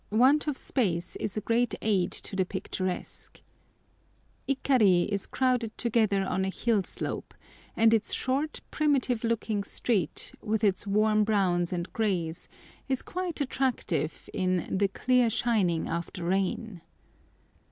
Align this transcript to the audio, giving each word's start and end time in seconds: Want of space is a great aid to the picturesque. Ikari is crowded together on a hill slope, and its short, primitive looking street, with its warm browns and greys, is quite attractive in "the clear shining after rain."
Want 0.09 0.47
of 0.47 0.57
space 0.57 1.15
is 1.17 1.37
a 1.37 1.41
great 1.41 1.75
aid 1.79 2.11
to 2.11 2.35
the 2.35 2.43
picturesque. 2.43 3.39
Ikari 4.49 5.05
is 5.07 5.27
crowded 5.27 5.77
together 5.77 6.23
on 6.23 6.43
a 6.43 6.49
hill 6.49 6.81
slope, 6.85 7.35
and 7.77 7.93
its 7.93 8.11
short, 8.11 8.61
primitive 8.71 9.23
looking 9.23 9.63
street, 9.63 10.33
with 10.41 10.63
its 10.63 10.87
warm 10.87 11.23
browns 11.23 11.71
and 11.71 11.93
greys, 11.93 12.49
is 12.89 13.03
quite 13.03 13.41
attractive 13.41 14.27
in 14.33 14.75
"the 14.75 14.87
clear 14.87 15.29
shining 15.29 15.87
after 15.87 16.23
rain." 16.23 16.81